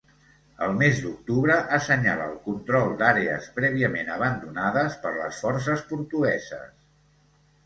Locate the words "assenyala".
1.77-2.25